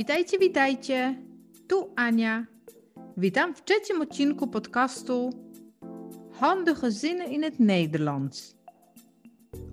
Witajcie, 0.00 0.38
witajcie. 0.38 1.16
Tu 1.68 1.92
Ania. 1.96 2.46
Witam 3.16 3.54
w 3.54 3.64
trzecim 3.64 4.02
odcinku 4.02 4.46
podcastu 4.46 5.30
Handige 6.32 6.90
zinnen 6.90 7.32
in 7.32 7.42
het 7.42 7.60
Nederlands. 7.60 8.56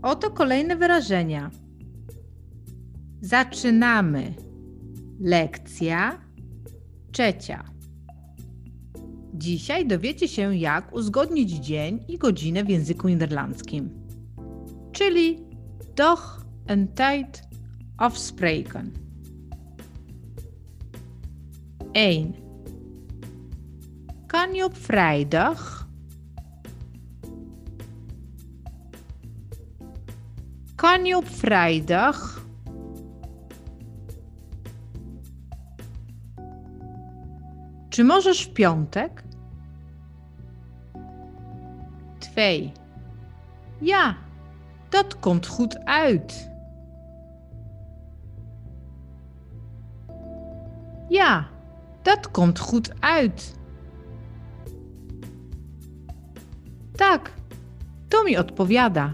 Oto 0.02 0.32
kolejne 0.32 0.76
wyrażenia. 0.76 1.52
Zaczynamy. 3.22 4.34
Lekcja 5.20 6.22
trzecia. 7.12 7.64
Dzisiaj 9.34 9.88
dowiecie 9.88 10.28
się, 10.28 10.56
jak 10.56 10.94
uzgodnić 10.94 11.52
dzień 11.52 12.06
i 12.08 12.18
godzinę 12.18 12.64
w 12.64 12.70
języku 12.70 13.08
niderlandzkim. 13.08 13.90
Czyli 14.92 15.40
dag 15.96 16.20
en 16.68 16.88
tijd 16.88 17.44
afspreken. 17.98 19.07
1. 21.98 22.36
Kan 24.28 24.54
je 24.54 24.64
op 24.64 24.76
vrijdag? 24.76 25.88
Kan 30.76 31.06
je 31.06 31.18
op 31.18 31.28
vrijdag? 31.28 32.46
Czy 37.90 38.04
możesz 38.04 38.46
w 38.46 38.54
piątek? 38.54 39.24
2. 42.20 42.72
Ja, 43.82 44.16
dat 44.90 45.20
komt 45.20 45.48
goed 45.48 45.86
uit. 45.86 46.50
Ja, 51.10 51.57
dat 52.08 52.32
komt 52.32 52.60
goed 52.60 52.92
uit. 53.00 53.56
Tak, 56.92 57.34
to 58.08 58.24
mi 58.24 58.38
odpowiada. 58.38 59.14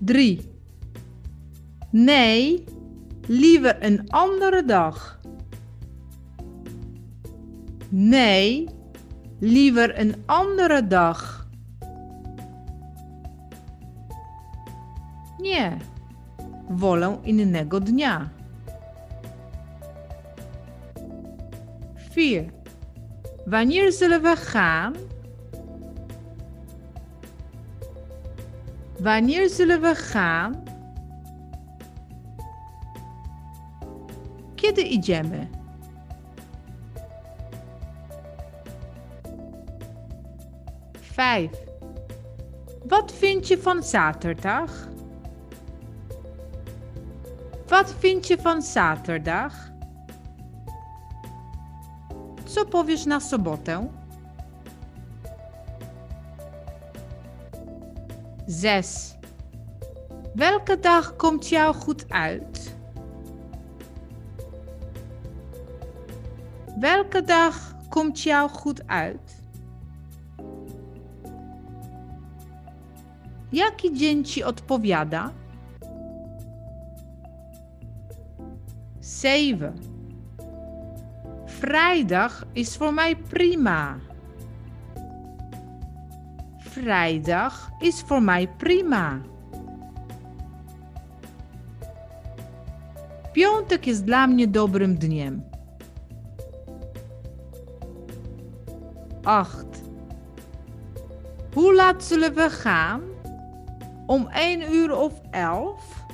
3. 0.00 0.40
Nee, 1.90 2.64
liever 3.26 3.84
een 3.84 4.10
andere 4.10 4.64
dag. 4.64 5.20
Nee, 7.88 8.68
liever 9.38 9.98
een 9.98 10.14
andere 10.26 10.86
dag. 10.86 11.48
Nie, 15.38 15.76
wolę 16.68 17.18
innego 17.22 17.78
dnia. 17.78 18.32
4. 22.14 22.44
Wanneer 23.44 23.92
zullen 23.92 24.22
we 24.22 24.36
gaan? 24.36 24.94
Wanneer 28.98 29.48
zullen 29.48 29.80
we 29.80 29.94
gaan? 29.94 30.62
Kiedy 34.54 34.80
idziemy? 34.80 35.50
Vijf. 41.00 41.50
Wat 42.84 43.12
vind 43.12 43.48
je 43.48 43.58
van 43.58 43.82
zaterdag? 43.82 44.88
Wat 47.66 47.94
vind 47.98 48.26
je 48.26 48.38
van 48.38 48.62
zaterdag? 48.62 49.73
Co 52.54 52.64
powiesz 52.64 53.06
na 53.06 53.20
sobotę? 53.20 53.88
Zes. 58.46 59.16
Welke 60.34 60.76
dag 60.76 61.16
komt 61.16 61.48
jou 61.48 61.74
goed 61.74 62.04
uit? 62.08 62.74
Welke 66.78 67.22
dag 67.22 67.74
komt 67.88 68.22
jou 68.22 68.50
goed 68.50 68.86
uit? 68.86 69.42
Jaki 73.52 73.92
dzień 73.92 74.24
ci 74.24 74.44
odpowiada? 74.44 75.32
7. 79.00 79.93
Vrijdag 81.64 82.44
is 82.52 82.76
voor 82.76 82.94
mij 82.94 83.16
prima. 83.16 83.96
Vrijdag 86.58 87.70
is 87.78 88.02
voor 88.06 88.22
mij 88.22 88.48
prima. 88.48 89.20
Piątek 93.32 93.86
jest 93.86 94.04
dla 94.04 94.26
mnie 94.26 94.48
dobrym 94.48 94.98
dniem. 94.98 95.44
8. 99.22 99.66
Hoe 101.54 101.74
laat 101.74 102.04
zullen 102.04 102.34
we 102.34 102.50
gaan? 102.50 103.00
Om 104.06 104.28
1 104.28 104.74
uur 104.74 104.96
of 104.96 105.12
11? 105.30 106.04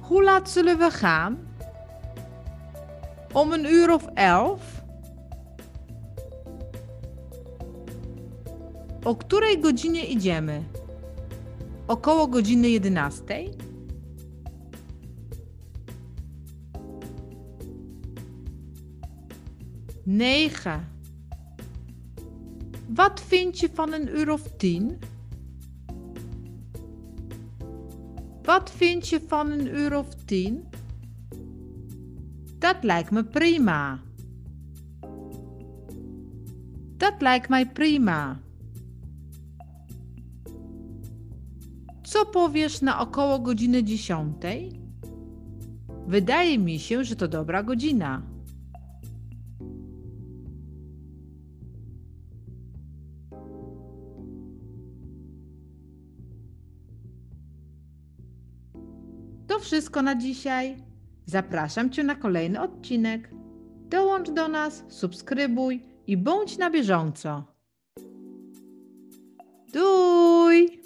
Hoe 0.00 0.22
laat 0.22 0.50
zullen 0.50 0.78
we 0.78 0.90
gaan? 0.90 1.43
Om 3.34 3.52
een 3.52 3.64
uur 3.64 3.92
of 3.94 4.06
11? 4.14 4.82
O 9.04 9.16
której 9.16 9.60
godzinie 9.60 10.04
idziemy? 10.04 10.64
Około 11.86 12.26
godziny 12.26 12.68
11? 12.68 13.22
Negen. 20.06 20.84
Wat 22.88 23.20
vind 23.20 23.58
je 23.58 23.68
van 23.74 23.92
een 23.92 24.08
uur 24.08 24.30
of 24.30 24.42
tien? 24.56 24.98
Wat 28.42 28.70
vind 28.70 29.08
je 29.08 29.20
van 29.26 29.50
een 29.50 29.66
uur 29.66 29.98
of 29.98 30.06
tien? 30.24 30.73
Dat 32.64 32.84
lijkt 32.84 33.10
me 33.10 33.24
prima. 33.24 33.98
Dat 36.96 37.22
lijkt 37.22 37.48
mij 37.48 37.66
prima. 37.66 38.38
Co 42.02 42.26
powiesz 42.26 42.80
na 42.80 43.00
około 43.00 43.38
godziny 43.38 43.84
dziesiątej? 43.84 44.80
Wydaje 46.06 46.58
mi 46.58 46.78
się, 46.78 47.04
że 47.04 47.16
to 47.16 47.28
dobra 47.28 47.62
godzina. 47.62 48.22
To 59.46 59.58
wszystko 59.60 60.02
na 60.02 60.14
dzisiaj. 60.14 60.93
Zapraszam 61.26 61.90
Cię 61.90 62.04
na 62.04 62.14
kolejny 62.14 62.60
odcinek. 62.60 63.30
Dołącz 63.88 64.30
do 64.30 64.48
nas, 64.48 64.84
subskrybuj 64.88 65.82
i 66.06 66.16
bądź 66.16 66.58
na 66.58 66.70
bieżąco. 66.70 67.44
Duj! 69.72 70.83